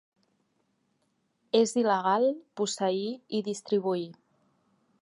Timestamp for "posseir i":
2.63-3.45